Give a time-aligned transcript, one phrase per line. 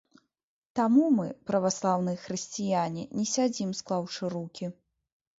[0.77, 4.65] Таму мы, праваслаўныя хрысціяне, не сядзім склаўшы рукі.